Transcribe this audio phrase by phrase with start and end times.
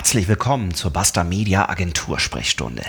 [0.00, 2.82] Herzlich willkommen zur Basta Media Agentur Sprechstunde.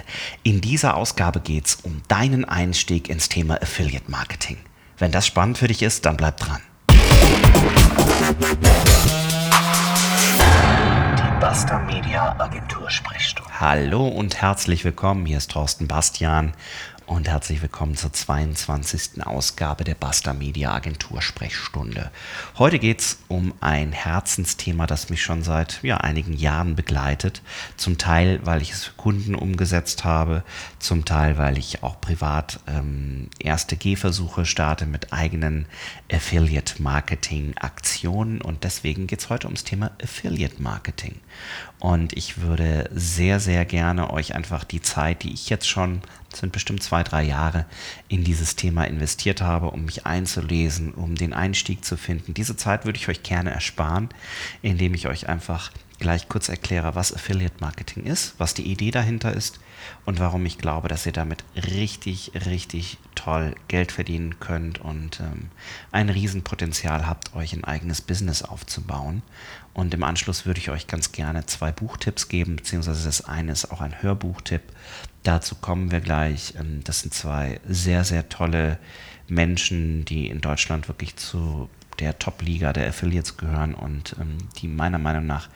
[0.44, 4.56] In dieser Ausgabe geht es um deinen Einstieg ins Thema Affiliate Marketing.
[4.98, 6.62] Wenn das spannend für dich ist, dann bleib dran.
[11.18, 13.60] Die Basta Media Agentur Sprechstunde.
[13.60, 15.26] Hallo und herzlich willkommen.
[15.26, 16.54] Hier ist Thorsten Bastian
[17.12, 19.26] und herzlich willkommen zur 22.
[19.26, 22.10] Ausgabe der Basta Media Agentur Sprechstunde.
[22.58, 27.42] Heute geht es um ein Herzensthema, das mich schon seit ja, einigen Jahren begleitet.
[27.76, 30.46] Zum Teil, weil ich es für Kunden umgesetzt habe,
[30.80, 35.66] zum Teil, weil ich auch privat ähm, erste Gehversuche starte mit eigenen
[36.14, 38.40] Affiliate-Marketing-Aktionen.
[38.40, 41.16] Und deswegen geht es heute ums Thema Affiliate-Marketing.
[41.80, 46.02] Und ich würde sehr, sehr gerne euch einfach die Zeit, die ich jetzt schon,
[46.34, 47.66] sind bestimmt zwei, drei Jahre,
[48.08, 52.34] in dieses Thema investiert habe, um mich einzulesen, um den Einstieg zu finden.
[52.34, 54.10] Diese Zeit würde ich euch gerne ersparen,
[54.62, 59.34] indem ich euch einfach gleich kurz erkläre, was Affiliate Marketing ist, was die Idee dahinter
[59.34, 59.60] ist
[60.04, 65.50] und warum ich glaube, dass ihr damit richtig, richtig toll Geld verdienen könnt und ähm,
[65.92, 69.22] ein Riesenpotenzial habt, euch ein eigenes Business aufzubauen.
[69.74, 73.72] Und im Anschluss würde ich euch ganz gerne zwei Buchtipps geben, beziehungsweise das eine ist
[73.72, 74.64] auch ein Hörbuchtipp.
[75.24, 76.56] Dazu kommen wir gleich.
[76.60, 78.80] Ähm, das sind zwei sehr, sehr tolle
[79.28, 81.70] Menschen, die in Deutschland wirklich zu
[82.00, 85.50] der Top-Liga der Affiliates gehören und ähm, die meiner Meinung nach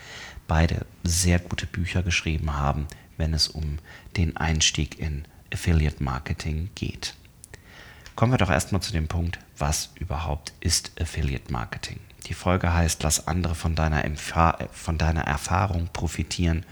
[0.47, 3.79] beide sehr gute Bücher geschrieben haben, wenn es um
[4.15, 7.15] den Einstieg in Affiliate Marketing geht.
[8.15, 11.99] Kommen wir doch erstmal zu dem Punkt, was überhaupt ist Affiliate Marketing?
[12.27, 14.03] Die Folge heißt, lass andere von deiner,
[14.71, 16.65] von deiner Erfahrung profitieren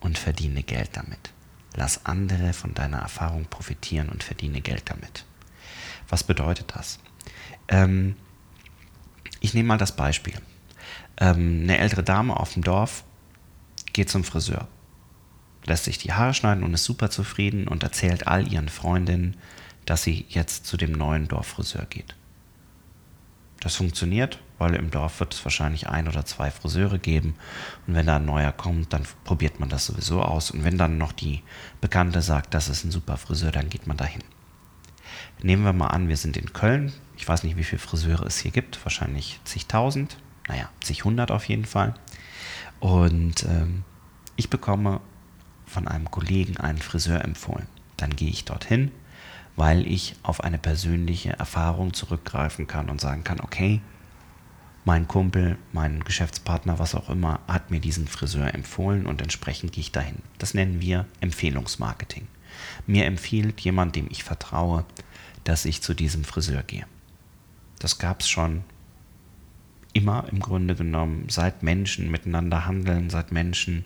[0.00, 1.32] und verdiene Geld damit.
[1.74, 5.24] Lass andere von deiner Erfahrung profitieren und verdiene Geld damit.
[6.08, 6.98] Was bedeutet das?
[7.68, 8.16] Ähm,
[9.40, 10.34] ich nehme mal das Beispiel.
[11.18, 13.04] Ähm, eine ältere Dame auf dem Dorf
[13.92, 14.68] geht zum Friseur,
[15.64, 19.36] lässt sich die Haare schneiden und ist super zufrieden und erzählt all ihren Freundinnen,
[19.84, 22.14] dass sie jetzt zu dem neuen Dorffriseur geht.
[23.60, 27.34] Das funktioniert, weil im Dorf wird es wahrscheinlich ein oder zwei Friseure geben
[27.86, 30.98] und wenn da ein neuer kommt, dann probiert man das sowieso aus und wenn dann
[30.98, 31.42] noch die
[31.80, 34.22] Bekannte sagt, das ist ein super Friseur, dann geht man dahin.
[35.42, 36.92] Nehmen wir mal an, wir sind in Köln.
[37.16, 40.18] Ich weiß nicht, wie viele Friseure es hier gibt, wahrscheinlich zigtausend,
[40.48, 41.94] naja, zighundert auf jeden Fall.
[42.80, 43.84] Und ähm,
[44.36, 45.00] ich bekomme
[45.66, 47.66] von einem Kollegen einen Friseur empfohlen.
[47.96, 48.90] Dann gehe ich dorthin,
[49.56, 53.80] weil ich auf eine persönliche Erfahrung zurückgreifen kann und sagen kann, okay,
[54.88, 59.82] mein Kumpel, mein Geschäftspartner, was auch immer, hat mir diesen Friseur empfohlen und entsprechend gehe
[59.82, 60.22] ich dahin.
[60.38, 62.26] Das nennen wir Empfehlungsmarketing.
[62.86, 64.86] Mir empfiehlt jemand, dem ich vertraue,
[65.44, 66.86] dass ich zu diesem Friseur gehe.
[67.78, 68.64] Das gab es schon
[69.98, 73.84] immer im Grunde genommen, seit Menschen miteinander handeln, seit Menschen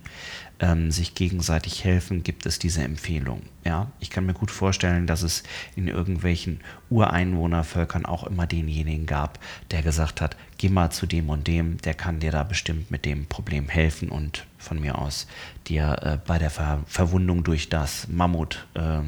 [0.60, 3.40] ähm, sich gegenseitig helfen, gibt es diese Empfehlung.
[3.64, 5.42] Ja, ich kann mir gut vorstellen, dass es
[5.74, 9.38] in irgendwelchen Ureinwohnervölkern auch immer denjenigen gab,
[9.70, 13.06] der gesagt hat, geh mal zu dem und dem, der kann dir da bestimmt mit
[13.06, 15.26] dem Problem helfen und von mir aus
[15.66, 19.00] dir äh, bei der Ver Verwundung durch das Mammut äh,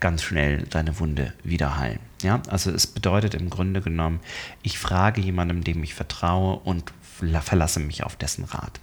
[0.00, 2.00] ganz schnell deine Wunde wieder heilen.
[2.22, 4.20] Ja, also es bedeutet im Grunde genommen,
[4.62, 8.80] ich frage jemandem, dem ich vertraue und verlasse mich auf dessen Rat.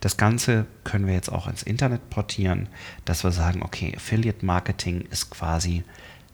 [0.00, 2.68] Das Ganze können wir jetzt auch ins Internet portieren,
[3.04, 5.84] dass wir sagen, okay, Affiliate Marketing ist quasi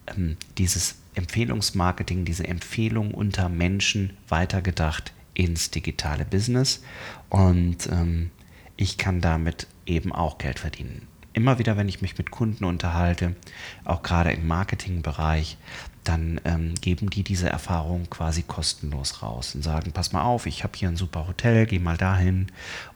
[0.09, 6.83] ähm, dieses Empfehlungsmarketing, diese Empfehlung unter Menschen weitergedacht ins digitale Business
[7.29, 8.31] und ähm,
[8.77, 11.07] ich kann damit eben auch Geld verdienen.
[11.33, 13.37] Immer wieder, wenn ich mich mit Kunden unterhalte,
[13.85, 15.57] auch gerade im Marketingbereich,
[16.05, 20.65] dann ähm, geben die diese Erfahrung quasi kostenlos raus und sagen, pass mal auf, ich
[20.65, 22.49] habe hier ein super Hotel, geh mal dahin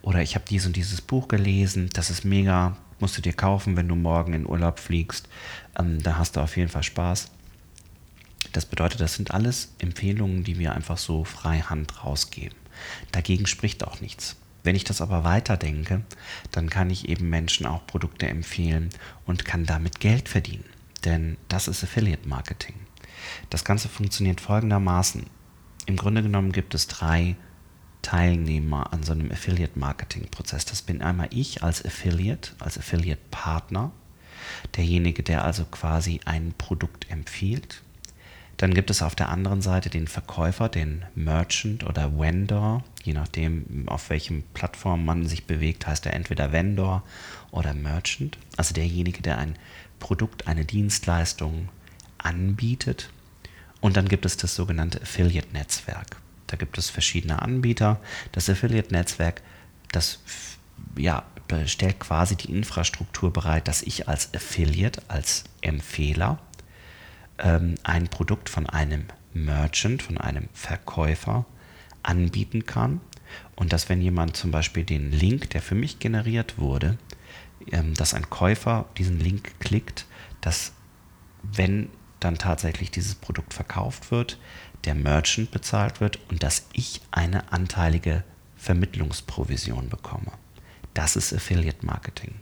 [0.02, 3.76] oder ich habe dies und dieses Buch gelesen, das ist mega, musst du dir kaufen,
[3.76, 5.28] wenn du morgen in Urlaub fliegst,
[5.78, 7.30] ähm, da hast du auf jeden Fall Spaß.
[8.52, 12.56] Das bedeutet, das sind alles Empfehlungen, die wir einfach so frei Hand rausgeben.
[13.12, 14.36] Dagegen spricht auch nichts.
[14.64, 16.02] Wenn ich das aber weiterdenke,
[16.50, 18.90] dann kann ich eben Menschen auch Produkte empfehlen
[19.26, 20.64] und kann damit Geld verdienen.
[21.04, 22.74] Denn das ist Affiliate Marketing.
[23.50, 25.26] Das Ganze funktioniert folgendermaßen.
[25.86, 27.36] Im Grunde genommen gibt es drei
[28.04, 30.66] Teilnehmer an so einem Affiliate-Marketing-Prozess.
[30.66, 33.92] Das bin einmal ich als Affiliate, als Affiliate-Partner,
[34.76, 37.82] derjenige, der also quasi ein Produkt empfiehlt.
[38.58, 42.84] Dann gibt es auf der anderen Seite den Verkäufer, den Merchant oder Vendor.
[43.04, 47.02] Je nachdem, auf welchem Plattform man sich bewegt, heißt er entweder Vendor
[47.50, 48.38] oder Merchant.
[48.56, 49.56] Also derjenige, der ein
[49.98, 51.68] Produkt, eine Dienstleistung
[52.16, 53.10] anbietet.
[53.82, 56.16] Und dann gibt es das sogenannte Affiliate-Netzwerk.
[56.46, 58.00] Da gibt es verschiedene Anbieter.
[58.32, 59.42] Das Affiliate-Netzwerk,
[59.92, 60.20] das
[60.96, 61.24] ja,
[61.66, 66.38] stellt quasi die Infrastruktur bereit, dass ich als Affiliate, als Empfehler
[67.38, 69.04] ähm, ein Produkt von einem
[69.34, 71.44] Merchant, von einem Verkäufer
[72.04, 73.00] anbieten kann.
[73.56, 76.98] Und dass wenn jemand zum Beispiel den Link, der für mich generiert wurde,
[77.70, 80.06] ähm, dass ein Käufer diesen Link klickt,
[80.40, 80.72] dass
[81.42, 81.88] wenn
[82.20, 84.38] dann tatsächlich dieses Produkt verkauft wird,
[84.84, 88.24] der Merchant bezahlt wird und dass ich eine anteilige
[88.56, 90.32] Vermittlungsprovision bekomme.
[90.94, 92.34] Das ist Affiliate Marketing.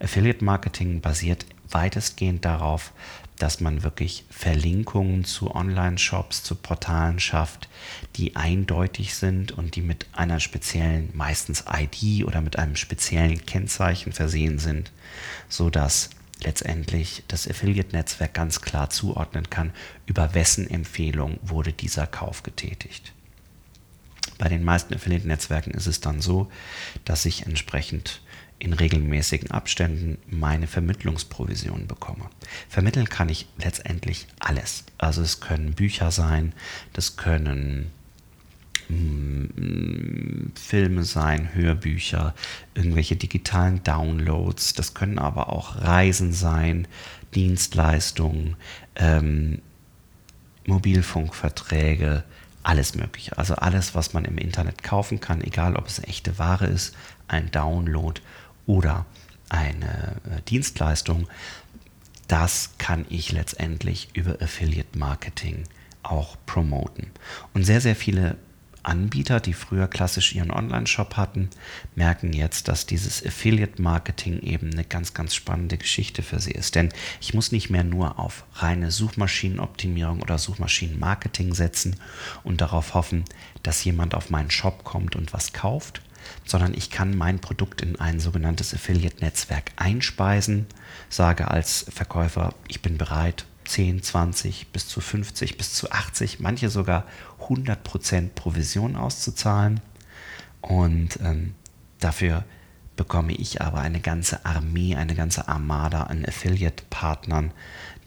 [0.00, 2.92] Affiliate Marketing basiert weitestgehend darauf,
[3.38, 7.68] dass man wirklich Verlinkungen zu Online-Shops, zu Portalen schafft,
[8.16, 14.12] die eindeutig sind und die mit einer speziellen, meistens ID oder mit einem speziellen Kennzeichen
[14.12, 14.90] versehen sind,
[15.48, 16.10] sodass
[16.42, 19.72] letztendlich das Affiliate-Netzwerk ganz klar zuordnen kann,
[20.06, 23.12] über wessen Empfehlung wurde dieser Kauf getätigt.
[24.38, 26.50] Bei den meisten Affiliate-Netzwerken ist es dann so,
[27.04, 28.20] dass ich entsprechend
[28.58, 32.30] in regelmäßigen Abständen meine Vermittlungsprovision bekomme.
[32.68, 34.84] Vermitteln kann ich letztendlich alles.
[34.98, 36.52] Also es können Bücher sein,
[36.94, 37.90] das können
[38.88, 42.34] mm, Filme sein, Hörbücher,
[42.74, 46.88] irgendwelche digitalen Downloads, das können aber auch Reisen sein,
[47.34, 48.56] Dienstleistungen,
[48.94, 49.60] ähm,
[50.66, 52.24] Mobilfunkverträge,
[52.62, 53.38] alles Mögliche.
[53.38, 56.96] Also alles, was man im Internet kaufen kann, egal ob es echte Ware ist,
[57.28, 58.20] ein Download
[58.66, 59.06] oder
[59.48, 61.28] eine äh, Dienstleistung,
[62.28, 65.64] das kann ich letztendlich über Affiliate Marketing
[66.02, 67.10] auch promoten.
[67.54, 68.36] Und sehr, sehr viele
[68.86, 71.50] Anbieter, die früher klassisch ihren Online-Shop hatten,
[71.96, 76.76] merken jetzt, dass dieses Affiliate-Marketing eben eine ganz, ganz spannende Geschichte für sie ist.
[76.76, 76.90] Denn
[77.20, 81.96] ich muss nicht mehr nur auf reine Suchmaschinenoptimierung oder Suchmaschinenmarketing setzen
[82.44, 83.24] und darauf hoffen,
[83.64, 86.00] dass jemand auf meinen Shop kommt und was kauft,
[86.44, 90.66] sondern ich kann mein Produkt in ein sogenanntes Affiliate-Netzwerk einspeisen,
[91.08, 96.70] sage als Verkäufer, ich bin bereit, 10, 20 bis zu 50 bis zu 80, manche
[96.70, 97.04] sogar
[97.48, 99.80] 100% Provision auszuzahlen.
[100.60, 101.54] Und ähm,
[102.00, 102.44] dafür
[102.96, 107.52] bekomme ich aber eine ganze Armee, eine ganze Armada an Affiliate-Partnern,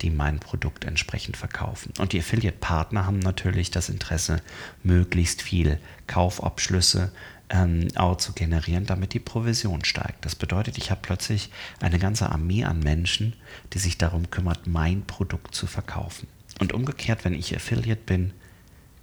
[0.02, 1.94] die mein Produkt entsprechend verkaufen.
[2.00, 4.42] Und die Affiliate-Partner haben natürlich das Interesse,
[4.84, 7.12] möglichst viel Kaufabschlüsse
[7.50, 10.26] ähm, auch zu generieren, damit die Provision steigt.
[10.26, 11.50] Das bedeutet, ich habe plötzlich
[11.80, 13.34] eine ganze Armee an Menschen,
[13.74, 16.28] die sich darum kümmert, mein Produkt zu verkaufen.
[16.60, 18.34] Und umgekehrt, wenn ich Affiliate bin,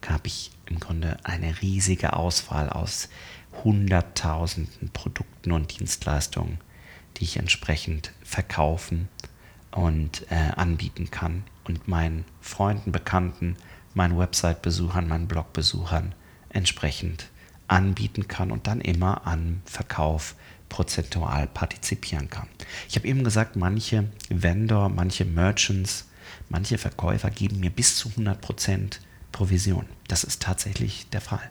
[0.06, 3.08] habe ich im Grunde eine riesige Auswahl aus
[3.64, 6.58] hunderttausenden Produkten und Dienstleistungen,
[7.16, 9.08] die ich entsprechend verkaufen
[9.72, 13.56] und äh, anbieten kann und meinen Freunden, Bekannten,
[13.94, 16.14] meinen Website-Besuchern, meinen Blog-Besuchern
[16.50, 17.28] entsprechend
[17.68, 20.34] anbieten kann und dann immer am Verkauf
[20.68, 22.48] prozentual partizipieren kann.
[22.88, 26.06] Ich habe eben gesagt, manche Vendor, manche Merchants,
[26.48, 28.98] manche Verkäufer geben mir bis zu 100%
[29.32, 29.86] Provision.
[30.08, 31.50] Das ist tatsächlich der Fall.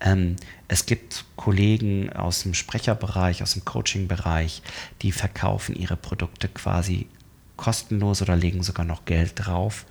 [0.00, 0.36] Ähm,
[0.68, 4.62] es gibt Kollegen aus dem Sprecherbereich, aus dem Coaching-Bereich,
[5.02, 7.08] die verkaufen ihre Produkte quasi
[7.56, 9.86] kostenlos oder legen sogar noch Geld drauf,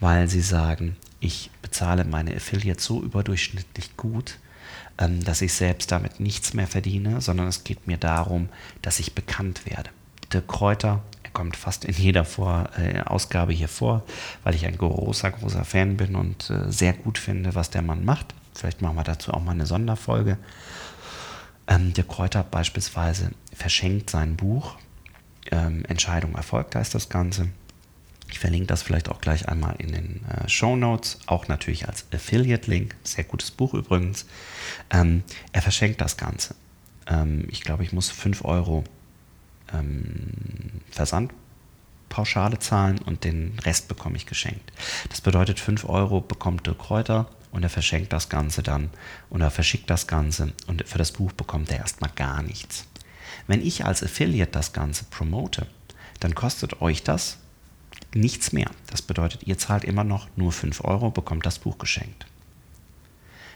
[0.00, 4.38] weil sie sagen, ich bezahle meine Affiliates so überdurchschnittlich gut,
[5.08, 8.48] dass ich selbst damit nichts mehr verdiene, sondern es geht mir darum,
[8.82, 9.90] dass ich bekannt werde.
[10.32, 14.02] Der Kräuter, er kommt fast in jeder vor, äh, Ausgabe hier vor,
[14.44, 18.04] weil ich ein großer, großer Fan bin und äh, sehr gut finde, was der Mann
[18.04, 18.34] macht.
[18.54, 20.36] Vielleicht machen wir dazu auch mal eine Sonderfolge.
[21.66, 24.76] Ähm, der Kräuter beispielsweise verschenkt sein Buch.
[25.50, 27.48] Ähm, Entscheidung erfolgt heißt das Ganze.
[28.30, 32.06] Ich verlinke das vielleicht auch gleich einmal in den äh, Show Notes, auch natürlich als
[32.12, 32.94] Affiliate-Link.
[33.02, 34.26] Sehr gutes Buch übrigens.
[34.90, 35.22] Ähm,
[35.52, 36.54] er verschenkt das Ganze.
[37.06, 38.84] Ähm, ich glaube, ich muss 5 Euro
[39.72, 44.72] ähm, Versandpauschale zahlen und den Rest bekomme ich geschenkt.
[45.08, 48.90] Das bedeutet, 5 Euro bekommt der Kräuter und er verschenkt das Ganze dann
[49.28, 52.86] und er verschickt das Ganze und für das Buch bekommt er erstmal gar nichts.
[53.46, 55.66] Wenn ich als Affiliate das Ganze promote,
[56.20, 57.38] dann kostet euch das
[58.14, 58.70] nichts mehr.
[58.88, 62.26] Das bedeutet, ihr zahlt immer noch nur 5 Euro, bekommt das Buch geschenkt.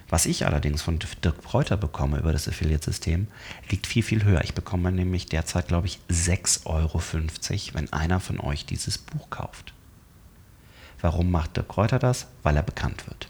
[0.09, 3.27] Was ich allerdings von Dirk Preuter bekomme über das Affiliate-System,
[3.71, 4.45] liegt viel, viel höher.
[4.45, 7.01] Ich bekomme nämlich derzeit, glaube ich, 6,50 Euro,
[7.73, 9.73] wenn einer von euch dieses Buch kauft.
[11.01, 12.29] Warum macht Dirk Kräuter das?
[12.43, 13.29] Weil er bekannt wird.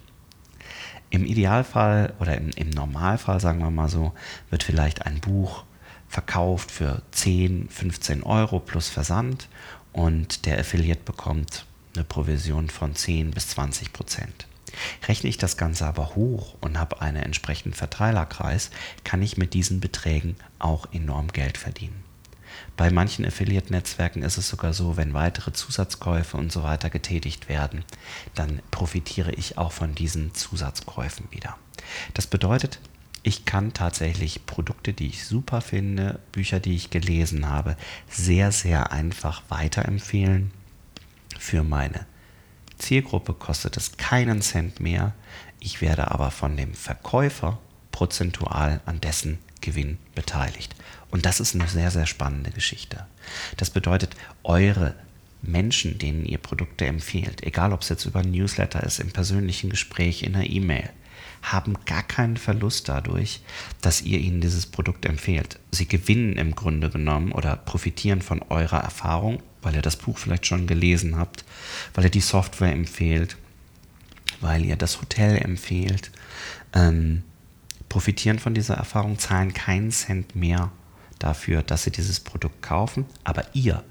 [1.11, 4.13] Im Idealfall oder im, im Normalfall, sagen wir mal so,
[4.51, 5.65] wird vielleicht ein Buch
[6.09, 9.49] verkauft für 10, 15 Euro plus Versand
[9.95, 14.47] und der Affiliate bekommt eine Provision von 10 bis 20 Prozent.
[15.07, 18.71] Rechne ich das Ganze aber hoch und habe einen entsprechenden Verteilerkreis,
[19.05, 22.03] kann ich mit diesen Beträgen auch enorm Geld verdienen.
[22.77, 27.85] Bei manchen Affiliate-Netzwerken ist es sogar so, wenn weitere Zusatzkäufe und so weiter getätigt werden,
[28.35, 31.57] dann profitiere ich auch von diesen Zusatzkäufen wieder.
[32.15, 32.81] Das bedeutet,
[33.25, 37.77] ich kann tatsächlich Produkte, die ich super finde, Bücher, die ich gelesen habe,
[38.09, 40.53] sehr, sehr einfach weiterempfehlen.
[41.39, 42.07] Für meine
[42.77, 45.15] Zielgruppe kostet es keinen Cent mehr.
[45.59, 47.59] Ich werde aber von dem Verkäufer
[47.93, 50.77] prozentual an dessen Gewinn beteiligt.
[51.11, 53.07] Und das ist eine sehr, sehr spannende Geschichte.
[53.57, 54.95] Das bedeutet, eure
[55.41, 59.71] Menschen, denen ihr Produkte empfehlt, egal ob es jetzt über ein Newsletter ist, im persönlichen
[59.71, 60.91] Gespräch, in einer E-Mail,
[61.53, 63.43] haben gar keinen Verlust dadurch,
[63.83, 65.59] dass ihr ihnen dieses Produkt empfehlt.
[65.71, 70.47] Sie gewinnen im Grunde genommen oder profitieren von eurer Erfahrung, weil ihr das Buch vielleicht
[70.47, 71.45] schon gelesen habt,
[71.95, 73.37] weil ihr die Software empfehlt,
[74.41, 76.11] weil ihr das Hotel empfehlt,
[76.73, 77.23] ähm,
[77.89, 80.73] profitieren von dieser Erfahrung, zahlen keinen Cent mehr
[81.19, 83.85] dafür, dass sie dieses Produkt kaufen, aber ihr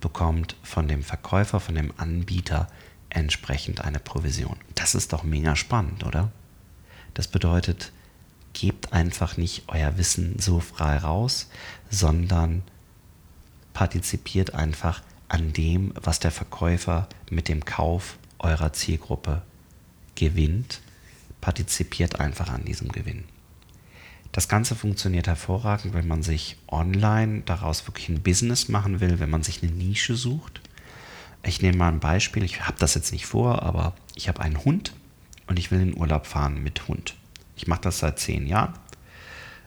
[0.00, 2.68] bekommt von dem Verkäufer, von dem Anbieter
[3.10, 4.56] entsprechend eine Provision.
[4.74, 6.30] Das ist doch mega spannend, oder?
[7.14, 7.92] Das bedeutet,
[8.52, 11.48] gebt einfach nicht euer Wissen so frei raus,
[11.90, 12.62] sondern
[13.72, 19.42] partizipiert einfach an dem, was der Verkäufer mit dem Kauf eurer Zielgruppe
[20.14, 20.80] gewinnt.
[21.40, 23.24] Partizipiert einfach an diesem Gewinn.
[24.32, 29.30] Das Ganze funktioniert hervorragend, wenn man sich online daraus wirklich ein Business machen will, wenn
[29.30, 30.60] man sich eine Nische sucht.
[31.42, 34.64] Ich nehme mal ein Beispiel, ich habe das jetzt nicht vor, aber ich habe einen
[34.64, 34.92] Hund
[35.48, 37.16] und ich will in Urlaub fahren mit Hund.
[37.56, 38.74] Ich mache das seit zehn Jahren.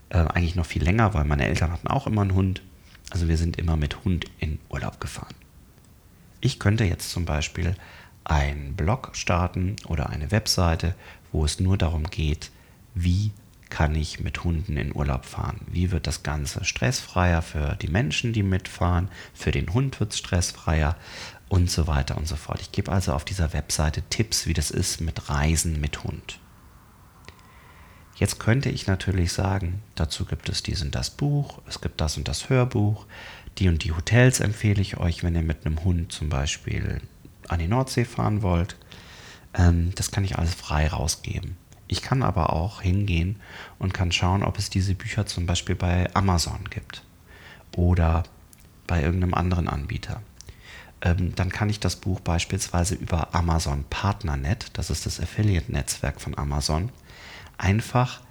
[0.10, 2.62] Äh, eigentlich noch viel länger, weil meine Eltern hatten auch immer einen Hund.
[3.10, 5.36] Also wir sind immer mit Hund in Urlaub gefahren.
[6.40, 7.76] Ich könnte jetzt zum Beispiel
[8.24, 10.96] einen Blog starten oder eine Webseite,
[11.32, 12.52] wo es nur darum geht,
[12.94, 13.32] wie
[13.72, 15.62] kann ich mit Hunden in Urlaub fahren?
[15.66, 19.10] Wie wird das Ganze stressfreier für die Menschen, die mitfahren?
[19.34, 20.96] Für den Hund wird es stressfreier
[21.50, 22.62] und so weiter und so fort.
[22.62, 26.40] Ich gebe also auf dieser Webseite Tipps, wie das ist mit Reisen mit Hund.
[28.16, 32.18] Jetzt könnte ich natürlich sagen, dazu gibt es dies und das Buch, es gibt das
[32.18, 33.08] und das Hörbuch,
[33.58, 37.02] die und die Hotels empfehle ich euch, wenn ihr mit einem Hund zum Beispiel
[37.48, 38.76] an die Nordsee fahren wollt.
[39.54, 41.58] Ähm, das kann ich alles frei rausgeben.
[41.92, 43.36] Ich kann aber auch hingehen
[43.78, 47.04] und kann schauen, ob es diese Bücher zum Beispiel bei Amazon gibt
[47.76, 48.24] oder
[48.88, 50.22] bei irgendeinem anderen Anbieter
[51.02, 56.38] ähm, dann kann ich das Buch beispielsweise über Amazon Partnernet, das ist das Affiliate-Netzwerk von
[56.38, 56.92] Amazon,
[57.58, 58.22] einfach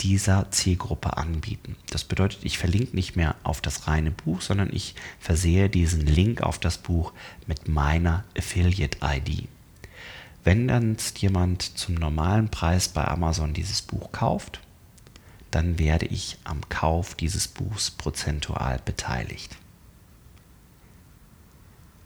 [0.00, 1.76] dieser Zielgruppe anbieten.
[1.90, 6.42] Das bedeutet, ich verlinke nicht mehr auf das reine Buch, sondern ich versehe diesen Link
[6.42, 7.12] auf das Buch
[7.46, 9.48] mit meiner Affiliate-ID.
[10.44, 14.60] Wenn dann jemand zum normalen Preis bei Amazon dieses Buch kauft,
[15.52, 19.56] dann werde ich am Kauf dieses Buchs prozentual beteiligt.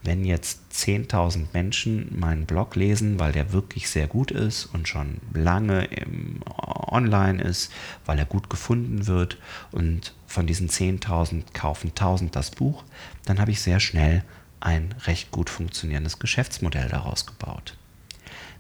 [0.02, 5.21] Wenn jetzt 10.000 Menschen meinen Blog lesen, weil der wirklich sehr gut ist und schon
[5.33, 7.73] lange im, online ist,
[8.05, 9.38] weil er gut gefunden wird
[9.73, 12.85] und von diesen 10.000 kaufen 1.000 das Buch,
[13.25, 14.23] dann habe ich sehr schnell
[14.61, 17.76] ein recht gut funktionierendes Geschäftsmodell daraus gebaut.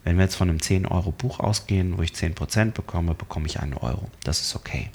[0.06, 3.58] Wenn wir jetzt von einem 10 Euro Buch ausgehen, wo ich 10% bekomme, bekomme ich
[3.58, 4.08] einen Euro.
[4.22, 4.88] Das ist okay.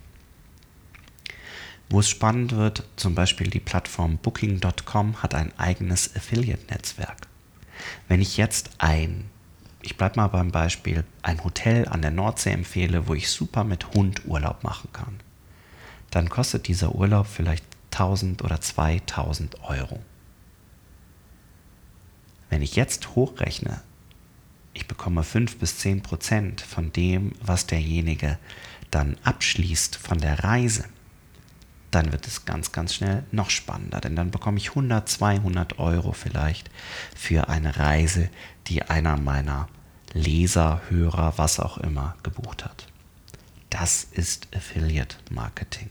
[1.89, 7.27] Wo es spannend wird, zum Beispiel die Plattform Booking.com hat ein eigenes Affiliate-Netzwerk.
[8.07, 9.29] Wenn ich jetzt ein,
[9.81, 13.93] ich bleibe mal beim Beispiel, ein Hotel an der Nordsee empfehle, wo ich super mit
[13.93, 15.19] Hund Urlaub machen kann,
[16.09, 19.99] dann kostet dieser Urlaub vielleicht 1000 oder 2000 Euro.
[22.49, 23.81] Wenn ich jetzt hochrechne,
[24.73, 28.37] ich bekomme 5 bis 10 Prozent von dem, was derjenige
[28.89, 30.85] dann abschließt von der Reise,
[31.91, 36.13] dann wird es ganz, ganz schnell noch spannender, denn dann bekomme ich 100, 200 Euro
[36.13, 36.69] vielleicht
[37.15, 38.29] für eine Reise,
[38.67, 39.67] die einer meiner
[40.13, 42.87] Leser, Hörer, was auch immer gebucht hat.
[43.69, 45.89] Das ist Affiliate Marketing.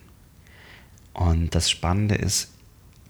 [1.13, 2.53] Und das Spannende ist,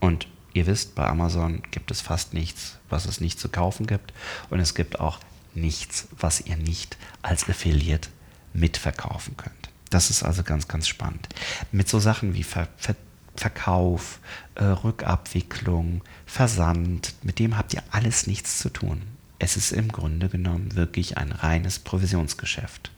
[0.00, 4.14] Und ihr wisst, bei Amazon gibt es fast nichts, was es nicht zu kaufen gibt.
[4.50, 5.18] Und es gibt auch
[5.54, 8.08] nichts, was ihr nicht als Affiliate
[8.54, 9.68] mitverkaufen könnt.
[9.90, 11.28] Das ist also ganz, ganz spannend.
[11.70, 12.96] Mit so Sachen wie Ver Ver
[13.36, 14.20] Verkauf,
[14.54, 19.02] äh, Rückabwicklung, Versand, mit dem habt ihr alles nichts zu tun.
[19.40, 22.92] Es ist im Grunde genommen wirklich ein reines Provisionsgeschäft.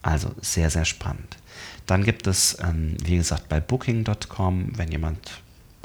[0.00, 1.36] Also sehr, sehr spannend.
[1.86, 5.42] Dann gibt es, ähm, wie gesagt, bei Booking.com, wenn jemand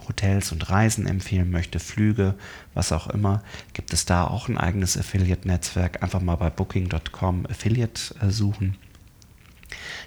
[0.07, 2.35] Hotels und Reisen empfehlen möchte, Flüge,
[2.73, 3.43] was auch immer,
[3.73, 6.03] gibt es da auch ein eigenes Affiliate-Netzwerk.
[6.03, 8.77] Einfach mal bei Booking.com Affiliate äh, suchen.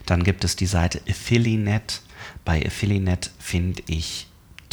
[0.07, 2.03] Dann gibt es die Seite Affilinet.
[2.45, 4.29] Bei Affilinet finde ich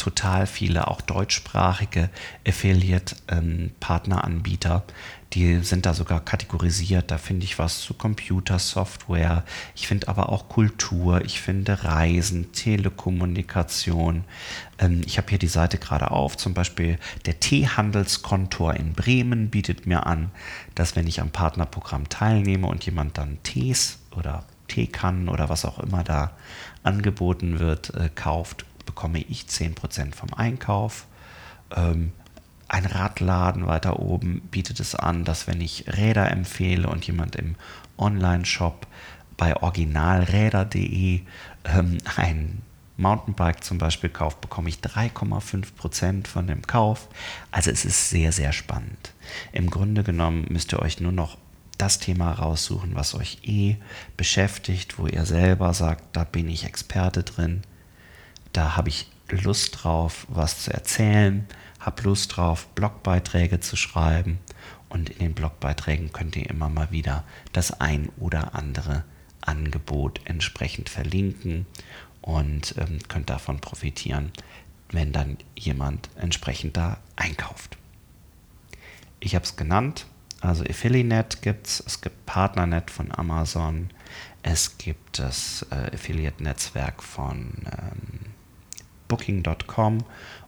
[0.06, 2.10] total viele, auch deutschsprachige
[2.46, 4.84] Affiliate-Partneranbieter.
[4.86, 4.94] Ähm,
[5.32, 7.10] die sind da sogar kategorisiert.
[7.10, 9.42] Da finde ich was zu Computersoftware.
[9.74, 11.24] Ich finde aber auch Kultur.
[11.24, 14.22] Ich finde Reisen, Telekommunikation.
[14.78, 16.36] Ähm, ich habe hier die Seite gerade auf.
[16.36, 20.30] Zum Beispiel der Teehandelskontor in Bremen bietet mir an,
[20.76, 25.80] dass wenn ich am Partnerprogramm teilnehme und jemand dann Tees oder Teekannen oder was auch
[25.80, 26.30] immer da
[26.84, 31.06] angeboten wird, äh, kauft, bekomme ich 10% vom Einkauf.
[31.74, 32.12] Ähm,
[32.68, 37.54] ein Radladen weiter oben bietet es an, dass wenn ich Räder empfehle und jemand im
[37.98, 38.86] Online-Shop
[39.36, 41.20] bei originalräder.de
[41.64, 42.62] ähm, ein
[42.96, 47.08] Mountainbike zum Beispiel kauft, bekomme ich 3,5% von dem Kauf.
[47.50, 49.12] Also es ist sehr, sehr spannend.
[49.52, 51.36] Im Grunde genommen müsst ihr euch nur noch
[51.78, 53.76] das Thema raussuchen, was euch eh
[54.16, 57.62] beschäftigt, wo ihr selber sagt, da bin ich Experte drin,
[58.56, 61.46] da habe ich Lust drauf, was zu erzählen,
[61.80, 64.38] habe Lust drauf, Blogbeiträge zu schreiben
[64.88, 69.04] und in den Blogbeiträgen könnt ihr immer mal wieder das ein oder andere
[69.40, 71.66] Angebot entsprechend verlinken
[72.22, 74.32] und ähm, könnt davon profitieren,
[74.90, 77.76] wenn dann jemand entsprechend da einkauft.
[79.20, 80.06] Ich habe es genannt,
[80.40, 83.90] also Affiliate gibt es, es gibt Partnernet von Amazon,
[84.42, 88.35] es gibt das äh, Affiliate-Netzwerk von ähm,
[89.08, 90.04] Booking.com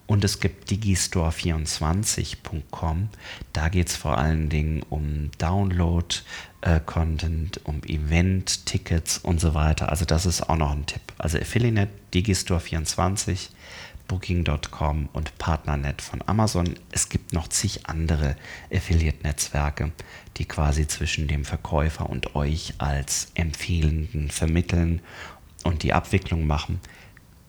[0.06, 3.10] und es gibt digistore24.com.
[3.52, 9.90] Da geht es vor allen Dingen um Download-Content, äh, um Event-Tickets und so weiter.
[9.90, 11.02] Also das ist auch noch ein Tipp.
[11.18, 13.50] Also Affiliate, Digistore24
[14.08, 16.74] Booking.com und Partnernet von Amazon.
[16.90, 18.36] Es gibt noch zig andere
[18.72, 19.92] Affiliate-Netzwerke,
[20.38, 25.02] die quasi zwischen dem Verkäufer und euch als Empfehlenden vermitteln
[25.62, 26.80] und die Abwicklung machen.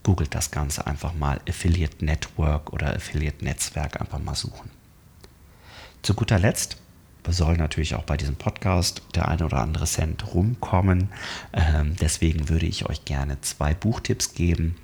[0.04, 4.70] Googelt das Ganze einfach mal Affiliate Network oder Affiliate Netzwerk einfach mal suchen.
[6.02, 6.78] Zu guter Letzt
[7.28, 11.10] soll natürlich auch bei diesem Podcast der eine oder andere Cent rumkommen.
[11.54, 14.76] Ähm, deswegen würde ich euch gerne zwei Buchtipps geben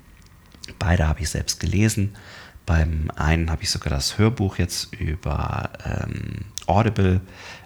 [0.78, 2.16] Beide habe ich selbst gelesen.
[2.64, 7.20] Beim einen habe ich sogar das Hörbuch jetzt über ähm, Audible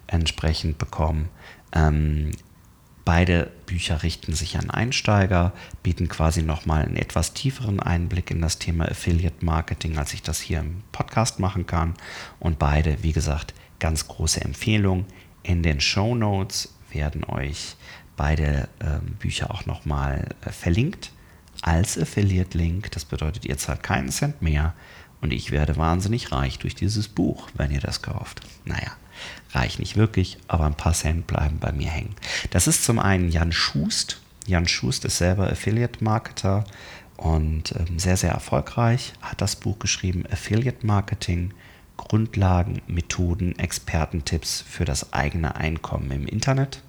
[0.07, 1.29] entsprechend bekommen.
[1.73, 2.33] Ähm,
[3.05, 8.59] beide Bücher richten sich an Einsteiger, bieten quasi nochmal einen etwas tieferen Einblick in das
[8.59, 11.95] Thema Affiliate Marketing, als ich das hier im Podcast machen kann.
[12.39, 15.07] Und beide, wie gesagt, ganz große Empfehlung.
[15.43, 17.77] In den Show Notes werden euch
[18.17, 21.13] beide ähm, Bücher auch nochmal äh, verlinkt
[21.63, 22.91] als Affiliate-Link.
[22.91, 24.75] Das bedeutet, ihr zahlt keinen Cent mehr
[25.21, 28.43] und ich werde wahnsinnig reich durch dieses Buch, wenn ihr das kauft.
[28.65, 28.93] Naja,
[29.53, 32.15] reich nicht wirklich, aber ein paar Cent bleiben bei mir hängen.
[32.51, 34.21] Das ist zum einen Jan Schust.
[34.47, 36.65] Jan Schust ist selber Affiliate-Marketer
[37.17, 39.13] und ähm, sehr, sehr erfolgreich.
[39.21, 41.53] Hat das Buch geschrieben, Affiliate Marketing.
[41.97, 46.83] Grundlagen, Methoden, Expertentipps für das eigene Einkommen im Internet.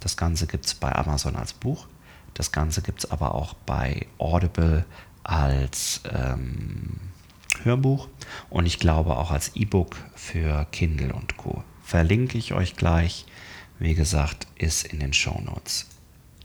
[0.00, 1.86] Das Ganze gibt es bei Amazon als Buch.
[2.34, 4.84] Das Ganze gibt es aber auch bei Audible
[5.24, 7.00] als ähm,
[7.64, 8.08] Hörbuch
[8.50, 11.64] und ich glaube auch als E-Book für Kindle und Co.
[11.82, 13.26] Verlinke ich euch gleich.
[13.78, 15.86] Wie gesagt, ist in den Show Notes.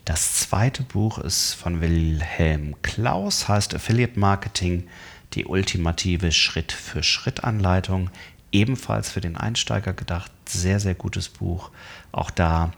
[0.05, 4.87] Das zweite Buch ist von Wilhelm Klaus, heißt Affiliate Marketing,
[5.33, 8.09] die ultimative Schritt-für-Schritt-Anleitung.
[8.51, 10.31] Ebenfalls für den Einsteiger gedacht.
[10.47, 11.71] Sehr, sehr gutes Buch.
[12.13, 12.71] Auch da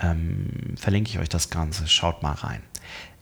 [0.00, 1.86] ähm, verlinke ich euch das Ganze.
[1.86, 2.62] Schaut mal rein.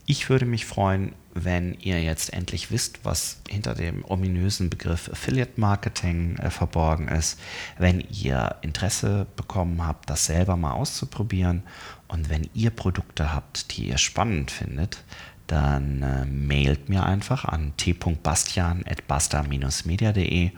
[0.09, 5.61] Ich würde mich freuen, wenn ihr jetzt endlich wisst, was hinter dem ominösen Begriff Affiliate
[5.61, 7.41] Marketing äh, verborgen ist,
[7.77, 11.65] wenn ihr Interesse bekommen habt, das selber mal auszuprobieren
[12.07, 15.03] und wenn ihr Produkte habt, die ihr spannend findet,
[15.49, 20.53] dann äh, mailt mir einfach an t.bastian.basta-media.de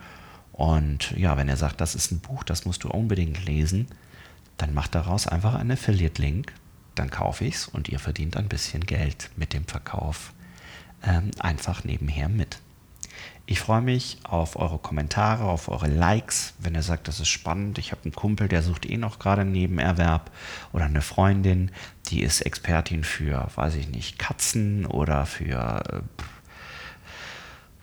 [0.53, 3.87] und ja, wenn ihr sagt, das ist ein Buch, das musst du unbedingt lesen,
[4.57, 6.53] dann macht daraus einfach einen Affiliate-Link
[6.99, 10.33] dann kaufe ich es und ihr verdient ein bisschen Geld mit dem Verkauf
[11.03, 12.59] ähm, einfach nebenher mit.
[13.45, 17.77] Ich freue mich auf eure Kommentare, auf eure Likes, wenn ihr sagt, das ist spannend.
[17.79, 20.29] Ich habe einen Kumpel, der sucht eh noch gerade einen Nebenerwerb
[20.71, 21.71] oder eine Freundin,
[22.07, 26.01] die ist Expertin für, weiß ich nicht, Katzen oder für, äh,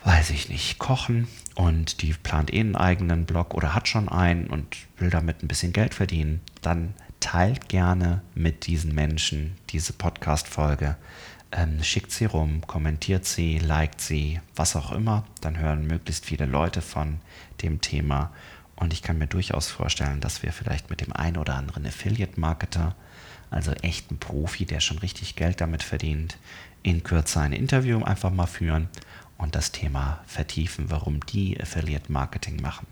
[0.06, 1.26] weiß ich nicht, Kochen
[1.56, 5.48] und die plant eh einen eigenen Blog oder hat schon einen und will damit ein
[5.48, 6.42] bisschen Geld verdienen.
[6.62, 6.94] Dann
[7.26, 10.96] teilt gerne mit diesen Menschen diese Podcast-Folge.
[11.50, 15.24] Ähm, schickt sie rum, kommentiert sie, liked sie, was auch immer.
[15.40, 17.18] Dann hören möglichst viele Leute von
[17.62, 18.30] dem Thema.
[18.76, 22.94] Und ich kann mir durchaus vorstellen, dass wir vielleicht mit dem einen oder anderen Affiliate-Marketer,
[23.50, 26.38] also echten Profi, der schon richtig Geld damit verdient,
[26.84, 28.88] in Kürze ein Interview einfach mal führen
[29.36, 32.86] und das Thema vertiefen, warum die Affiliate-Marketing machen.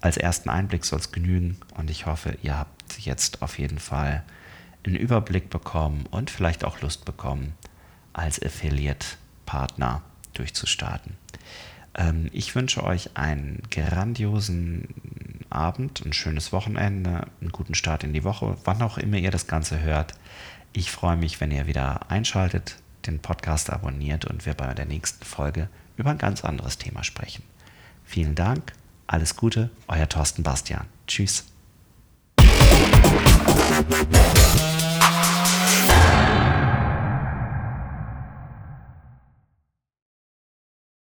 [0.00, 4.24] Als ersten Einblick soll es genügen und ich hoffe, ihr habt jetzt auf jeden Fall
[4.84, 7.54] einen Überblick bekommen und vielleicht auch Lust bekommen,
[8.12, 10.02] als Affiliate-Partner
[10.34, 11.16] durchzustarten.
[11.94, 14.88] Ähm, ich wünsche euch einen grandiosen
[15.50, 19.46] Abend, ein schönes Wochenende, einen guten Start in die Woche, wann auch immer ihr das
[19.46, 20.14] Ganze hört.
[20.72, 25.24] Ich freue mich, wenn ihr wieder einschaltet, den Podcast abonniert und wir bei der nächsten
[25.24, 27.42] Folge über ein ganz anderes Thema sprechen.
[28.04, 28.72] Vielen Dank,
[29.06, 30.86] alles Gute, euer Thorsten Bastian.
[31.06, 31.55] Tschüss.
[33.88, 34.75] Thank you.